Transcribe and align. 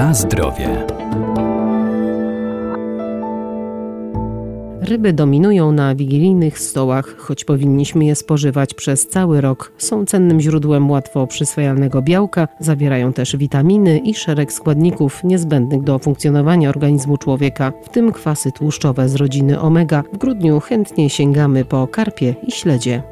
Na 0.00 0.14
zdrowie. 0.14 0.86
Ryby 4.80 5.12
dominują 5.12 5.72
na 5.72 5.94
wigilijnych 5.94 6.58
stołach, 6.58 7.16
choć 7.16 7.44
powinniśmy 7.44 8.04
je 8.04 8.14
spożywać 8.14 8.74
przez 8.74 9.08
cały 9.08 9.40
rok. 9.40 9.72
Są 9.78 10.04
cennym 10.04 10.40
źródłem 10.40 10.90
łatwo 10.90 11.26
przyswajalnego 11.26 12.02
białka, 12.02 12.48
zawierają 12.60 13.12
też 13.12 13.36
witaminy 13.36 13.98
i 13.98 14.14
szereg 14.14 14.52
składników 14.52 15.24
niezbędnych 15.24 15.82
do 15.82 15.98
funkcjonowania 15.98 16.68
organizmu 16.68 17.16
człowieka, 17.16 17.72
w 17.82 17.88
tym 17.88 18.12
kwasy 18.12 18.52
tłuszczowe 18.52 19.08
z 19.08 19.14
rodziny 19.14 19.60
omega. 19.60 20.04
W 20.12 20.18
grudniu 20.18 20.60
chętnie 20.60 21.10
sięgamy 21.10 21.64
po 21.64 21.86
karpie 21.86 22.34
i 22.46 22.52
śledzie. 22.52 23.02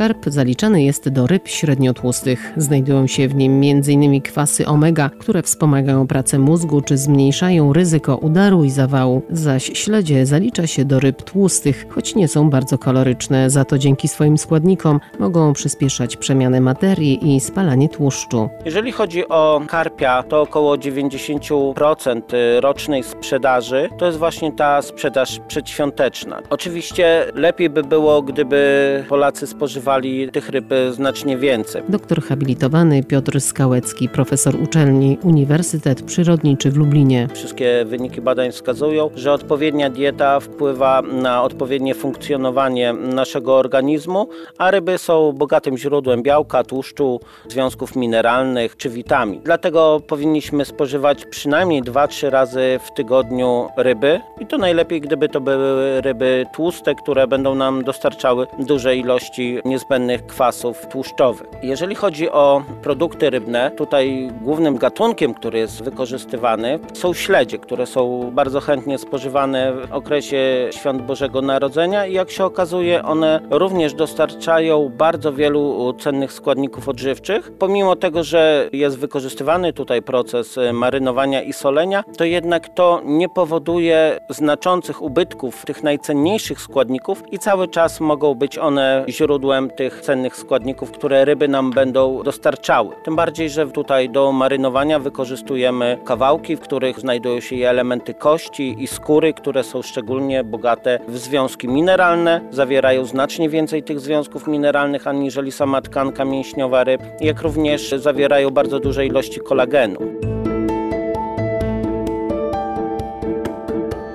Karp 0.00 0.26
zaliczany 0.26 0.82
jest 0.82 1.08
do 1.08 1.26
ryb 1.26 1.48
średniotłustych. 1.48 2.52
Znajdują 2.56 3.06
się 3.06 3.28
w 3.28 3.34
nim 3.34 3.52
m.in. 3.64 4.22
kwasy 4.22 4.66
omega, 4.66 5.10
które 5.18 5.42
wspomagają 5.42 6.06
pracę 6.06 6.38
mózgu 6.38 6.80
czy 6.80 6.96
zmniejszają 6.96 7.72
ryzyko 7.72 8.16
udaru 8.16 8.64
i 8.64 8.70
zawału. 8.70 9.22
Zaś 9.30 9.64
śledzie 9.64 10.26
zalicza 10.26 10.66
się 10.66 10.84
do 10.84 11.00
ryb 11.00 11.22
tłustych, 11.22 11.86
choć 11.88 12.14
nie 12.14 12.28
są 12.28 12.50
bardzo 12.50 12.78
kaloryczne, 12.78 13.50
za 13.50 13.64
to 13.64 13.78
dzięki 13.78 14.08
swoim 14.08 14.38
składnikom 14.38 15.00
mogą 15.18 15.52
przyspieszać 15.52 16.16
przemianę 16.16 16.60
materii 16.60 17.36
i 17.36 17.40
spalanie 17.40 17.88
tłuszczu. 17.88 18.48
Jeżeli 18.64 18.92
chodzi 18.92 19.28
o 19.28 19.62
karpia, 19.68 20.22
to 20.22 20.40
około 20.40 20.76
90% 20.76 22.22
rocznej 22.60 23.02
sprzedaży 23.02 23.88
to 23.98 24.06
jest 24.06 24.18
właśnie 24.18 24.52
ta 24.52 24.82
sprzedaż 24.82 25.40
przedświąteczna. 25.48 26.42
Oczywiście 26.50 27.26
lepiej 27.34 27.70
by 27.70 27.82
było, 27.82 28.22
gdyby 28.22 29.04
Polacy 29.08 29.46
spożywali 29.46 29.89
spożywali 29.90 30.30
tych 30.30 30.48
ryb 30.48 30.64
znacznie 30.90 31.36
więcej. 31.36 31.82
Doktor 31.88 32.22
habilitowany 32.22 33.04
Piotr 33.04 33.40
Skałecki, 33.40 34.08
profesor 34.08 34.56
uczelni 34.62 35.18
Uniwersytet 35.22 36.02
Przyrodniczy 36.02 36.70
w 36.70 36.76
Lublinie. 36.76 37.28
Wszystkie 37.34 37.84
wyniki 37.86 38.20
badań 38.20 38.52
wskazują, 38.52 39.10
że 39.14 39.32
odpowiednia 39.32 39.90
dieta 39.90 40.40
wpływa 40.40 41.02
na 41.02 41.42
odpowiednie 41.42 41.94
funkcjonowanie 41.94 42.92
naszego 42.92 43.56
organizmu, 43.56 44.28
a 44.58 44.70
ryby 44.70 44.98
są 44.98 45.32
bogatym 45.32 45.78
źródłem 45.78 46.22
białka, 46.22 46.64
tłuszczu, 46.64 47.20
związków 47.48 47.96
mineralnych 47.96 48.76
czy 48.76 48.90
witamin. 48.90 49.40
Dlatego 49.44 50.00
powinniśmy 50.06 50.64
spożywać 50.64 51.26
przynajmniej 51.26 51.82
2-3 51.82 52.30
razy 52.30 52.80
w 52.84 52.94
tygodniu 52.94 53.68
ryby 53.76 54.20
i 54.40 54.46
to 54.46 54.58
najlepiej, 54.58 55.00
gdyby 55.00 55.28
to 55.28 55.40
były 55.40 56.00
ryby 56.00 56.46
tłuste, 56.54 56.94
które 56.94 57.26
będą 57.26 57.54
nam 57.54 57.84
dostarczały 57.84 58.46
duże 58.58 58.96
ilości 58.96 59.58
niezbędnych 59.64 59.79
niezbędnych 59.80 60.26
kwasów 60.26 60.86
tłuszczowych. 60.86 61.46
Jeżeli 61.62 61.94
chodzi 61.94 62.30
o 62.30 62.62
produkty 62.82 63.30
rybne, 63.30 63.70
tutaj 63.70 64.30
głównym 64.40 64.76
gatunkiem, 64.78 65.34
który 65.34 65.58
jest 65.58 65.82
wykorzystywany 65.82 66.78
są 66.94 67.14
śledzie, 67.14 67.58
które 67.58 67.86
są 67.86 68.30
bardzo 68.32 68.60
chętnie 68.60 68.98
spożywane 68.98 69.72
w 69.72 69.92
okresie 69.92 70.68
świąt 70.70 71.02
Bożego 71.02 71.42
Narodzenia 71.42 72.06
i 72.06 72.12
jak 72.12 72.30
się 72.30 72.44
okazuje, 72.44 73.04
one 73.04 73.40
również 73.50 73.94
dostarczają 73.94 74.88
bardzo 74.88 75.32
wielu 75.32 75.94
cennych 75.98 76.32
składników 76.32 76.88
odżywczych. 76.88 77.52
Pomimo 77.58 77.96
tego, 77.96 78.24
że 78.24 78.68
jest 78.72 78.98
wykorzystywany 78.98 79.72
tutaj 79.72 80.02
proces 80.02 80.58
marynowania 80.72 81.42
i 81.42 81.52
solenia, 81.52 82.04
to 82.16 82.24
jednak 82.24 82.68
to 82.68 83.00
nie 83.04 83.28
powoduje 83.28 84.20
znaczących 84.28 85.02
ubytków 85.02 85.64
tych 85.64 85.82
najcenniejszych 85.82 86.60
składników 86.60 87.22
i 87.32 87.38
cały 87.38 87.68
czas 87.68 88.00
mogą 88.00 88.34
być 88.34 88.58
one 88.58 89.04
źródłem 89.08 89.69
tych 89.70 90.00
cennych 90.00 90.36
składników, 90.36 90.90
które 90.90 91.24
ryby 91.24 91.48
nam 91.48 91.70
będą 91.70 92.22
dostarczały. 92.22 92.94
Tym 93.04 93.16
bardziej, 93.16 93.50
że 93.50 93.66
tutaj 93.66 94.10
do 94.10 94.32
marynowania 94.32 94.98
wykorzystujemy 94.98 95.98
kawałki, 96.04 96.56
w 96.56 96.60
których 96.60 97.00
znajdują 97.00 97.40
się 97.40 97.56
elementy 97.56 98.14
kości 98.14 98.76
i 98.78 98.86
skóry, 98.86 99.34
które 99.34 99.64
są 99.64 99.82
szczególnie 99.82 100.44
bogate 100.44 100.98
w 101.08 101.18
związki 101.18 101.68
mineralne, 101.68 102.40
zawierają 102.50 103.04
znacznie 103.04 103.48
więcej 103.48 103.82
tych 103.82 104.00
związków 104.00 104.46
mineralnych 104.46 105.06
aniżeli 105.06 105.52
sama 105.52 105.80
tkanka 105.82 106.24
mięśniowa 106.24 106.84
ryb, 106.84 107.02
jak 107.20 107.42
również 107.42 107.90
zawierają 107.90 108.50
bardzo 108.50 108.80
duże 108.80 109.06
ilości 109.06 109.40
kolagenu. 109.40 110.00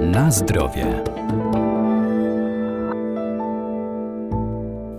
Na 0.00 0.30
zdrowie. 0.30 1.15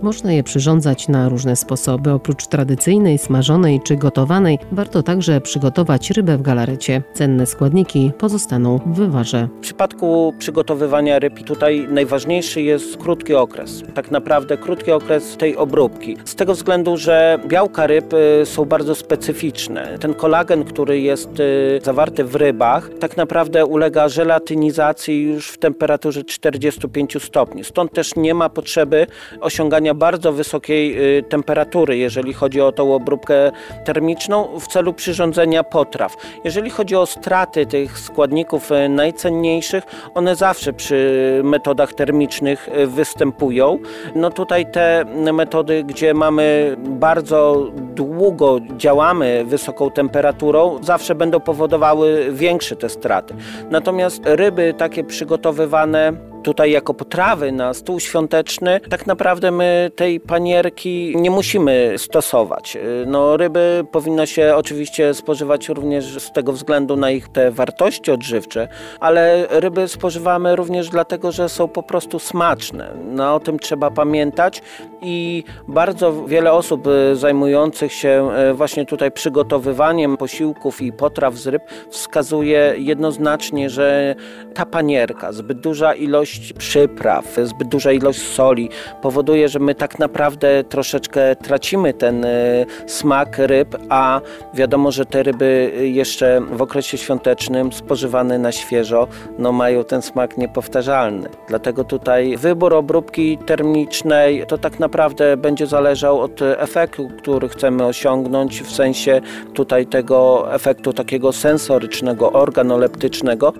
Można 0.02 0.32
je 0.32 0.42
przyrządzać 0.42 1.08
na 1.08 1.28
różne 1.28 1.56
sposoby. 1.56 2.12
Oprócz 2.12 2.46
tradycyjnej, 2.46 3.18
smażonej 3.18 3.80
czy 3.84 3.96
gotowanej, 3.96 4.58
warto 4.72 5.02
także 5.02 5.40
przygotować 5.40 6.10
rybę 6.10 6.38
w 6.38 6.42
galarecie. 6.42 7.02
Cenne 7.12 7.46
składniki 7.46 8.12
pozostaną 8.18 8.78
w 8.78 8.96
wywarze. 8.96 9.48
W 9.58 9.60
przypadku 9.60 10.34
przygotowywania 10.38 11.18
ryb 11.18 11.42
tutaj 11.42 11.86
najważniejszy 11.90 12.62
jest 12.62 12.96
krótki 12.96 13.34
okres. 13.34 13.82
Tak 13.94 14.10
naprawdę 14.10 14.56
krótki 14.56 14.92
okres 14.92 15.36
tej 15.36 15.56
obróbki. 15.56 16.16
Z 16.24 16.34
tego 16.34 16.54
względu, 16.54 16.96
że 16.96 17.38
białka 17.46 17.86
ryb 17.86 18.12
y, 18.12 18.46
są 18.46 18.64
bardzo 18.64 18.94
specyficzne. 18.94 19.98
Ten 20.00 20.14
kolagen, 20.14 20.64
który 20.64 21.00
jest 21.00 21.40
y, 21.40 21.80
zawarty 21.84 22.24
w 22.24 22.34
rybach, 22.34 22.90
tak 23.00 23.16
naprawdę 23.16 23.66
ulega 23.66 24.08
żelatynizacji 24.08 25.22
już 25.22 25.48
w 25.48 25.58
temperaturze 25.58 26.24
45 26.24 27.22
stopni. 27.22 27.64
Stąd 27.64 27.92
też 27.92 28.16
nie 28.16 28.34
ma 28.34 28.48
potrzeby 28.48 29.06
osiągania 29.40 29.87
bardzo 29.94 30.32
wysokiej 30.32 31.16
y, 31.18 31.22
temperatury, 31.22 31.96
jeżeli 31.96 32.32
chodzi 32.32 32.60
o 32.60 32.72
tą 32.72 32.94
obróbkę 32.94 33.52
termiczną 33.84 34.58
w 34.60 34.66
celu 34.66 34.92
przyrządzenia 34.92 35.64
potraw. 35.64 36.16
Jeżeli 36.44 36.70
chodzi 36.70 36.96
o 36.96 37.06
straty 37.06 37.66
tych 37.66 37.98
składników 37.98 38.72
y, 38.72 38.88
najcenniejszych, 38.88 39.84
one 40.14 40.36
zawsze 40.36 40.72
przy 40.72 41.40
metodach 41.44 41.92
termicznych 41.92 42.68
y, 42.68 42.86
występują. 42.86 43.78
No 44.14 44.30
tutaj 44.30 44.70
te 44.72 45.04
metody, 45.32 45.84
gdzie 45.84 46.14
mamy 46.14 46.76
bardzo 46.78 47.66
długo 47.74 48.58
działamy 48.76 49.44
wysoką 49.46 49.90
temperaturą, 49.90 50.78
zawsze 50.82 51.14
będą 51.14 51.40
powodowały 51.40 52.28
większe 52.32 52.76
te 52.76 52.88
straty. 52.88 53.34
Natomiast 53.70 54.22
ryby 54.24 54.74
takie 54.78 55.04
przygotowywane 55.04 56.12
tutaj 56.48 56.70
jako 56.70 56.94
potrawy 56.94 57.52
na 57.52 57.74
stół 57.74 58.00
świąteczny, 58.00 58.80
tak 58.90 59.06
naprawdę 59.06 59.50
my 59.50 59.90
tej 59.96 60.20
panierki 60.20 61.14
nie 61.16 61.30
musimy 61.30 61.94
stosować. 61.96 62.78
No, 63.06 63.36
ryby 63.36 63.84
powinno 63.92 64.26
się 64.26 64.56
oczywiście 64.56 65.14
spożywać 65.14 65.68
również 65.68 66.04
z 66.18 66.32
tego 66.32 66.52
względu 66.52 66.96
na 66.96 67.10
ich 67.10 67.28
te 67.28 67.50
wartości 67.50 68.10
odżywcze, 68.10 68.68
ale 69.00 69.46
ryby 69.50 69.88
spożywamy 69.88 70.56
również 70.56 70.88
dlatego, 70.88 71.32
że 71.32 71.48
są 71.48 71.68
po 71.68 71.82
prostu 71.82 72.18
smaczne. 72.18 72.94
No, 73.10 73.34
o 73.34 73.40
tym 73.40 73.58
trzeba 73.58 73.90
pamiętać 73.90 74.62
i 75.02 75.44
bardzo 75.68 76.26
wiele 76.26 76.52
osób 76.52 76.86
e, 76.86 77.16
zajmujących 77.16 77.92
się 77.92 78.30
e, 78.32 78.54
właśnie 78.54 78.86
tutaj 78.86 79.12
przygotowywaniem 79.12 80.16
posiłków 80.16 80.82
i 80.82 80.92
potraw 80.92 81.34
z 81.34 81.46
ryb 81.46 81.62
wskazuje 81.90 82.74
jednoznacznie, 82.76 83.70
że 83.70 84.14
ta 84.54 84.66
panierka, 84.66 85.32
zbyt 85.32 85.60
duża 85.60 85.94
ilość 85.94 86.37
ilość 86.38 86.52
przypraw, 86.52 87.36
zbyt 87.44 87.68
duża 87.68 87.92
ilość 87.92 88.22
soli 88.22 88.68
powoduje, 89.02 89.48
że 89.48 89.58
my 89.58 89.74
tak 89.74 89.98
naprawdę 89.98 90.64
troszeczkę 90.64 91.36
tracimy 91.36 91.94
ten 91.94 92.24
e, 92.24 92.64
smak 92.86 93.38
ryb, 93.38 93.76
a 93.88 94.20
wiadomo, 94.54 94.92
że 94.92 95.06
te 95.06 95.22
ryby 95.22 95.72
jeszcze 95.82 96.40
w 96.52 96.62
okresie 96.62 96.98
świątecznym 96.98 97.72
spożywane 97.72 98.38
na 98.38 98.52
świeżo 98.52 99.08
no 99.38 99.52
mają 99.52 99.84
ten 99.84 100.02
smak 100.02 100.38
niepowtarzalny. 100.38 101.28
Dlatego 101.48 101.84
tutaj 101.84 102.36
wybór 102.36 102.74
obróbki 102.74 103.38
termicznej 103.38 104.44
to 104.48 104.58
tak 104.58 104.80
naprawdę 104.80 105.36
będzie 105.36 105.66
zależał 105.66 106.20
od 106.20 106.42
efektu, 106.42 107.10
który 107.18 107.48
chcemy 107.48 107.84
osiągnąć 107.84 108.62
w 108.62 108.72
sensie 108.72 109.20
tutaj 109.54 109.86
tego 109.86 110.46
efektu 110.54 110.92
takiego 110.92 111.32
sensorycznego, 111.32 112.32
organoleptycznego. 112.32 113.52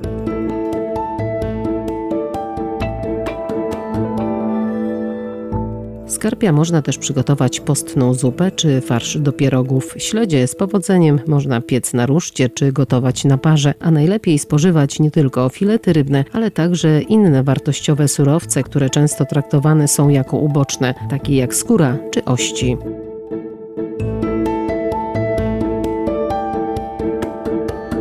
Z 6.18 6.20
karpia 6.20 6.52
można 6.52 6.82
też 6.82 6.98
przygotować 6.98 7.60
postną 7.60 8.14
zupę 8.14 8.50
czy 8.50 8.80
farsz 8.80 9.18
do 9.18 9.32
pierogów. 9.32 9.94
Śledzie 9.98 10.46
z 10.46 10.54
powodzeniem 10.54 11.20
można 11.26 11.60
piec 11.60 11.94
na 11.94 12.06
ruszcie 12.06 12.48
czy 12.48 12.72
gotować 12.72 13.24
na 13.24 13.38
parze, 13.38 13.74
a 13.80 13.90
najlepiej 13.90 14.38
spożywać 14.38 15.00
nie 15.00 15.10
tylko 15.10 15.48
filety 15.48 15.92
rybne, 15.92 16.24
ale 16.32 16.50
także 16.50 17.02
inne 17.02 17.42
wartościowe 17.42 18.08
surowce, 18.08 18.62
które 18.62 18.90
często 18.90 19.24
traktowane 19.24 19.88
są 19.88 20.08
jako 20.08 20.36
uboczne, 20.36 20.94
takie 21.10 21.36
jak 21.36 21.54
skóra 21.54 21.96
czy 22.10 22.24
ości. 22.24 22.76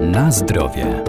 Na 0.02 0.32
zdrowie. 0.32 1.04